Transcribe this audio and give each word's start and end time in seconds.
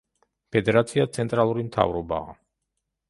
ფედერაცია 0.55 1.05
ცენტრალური 1.17 1.67
მთავრობაა. 1.67 2.35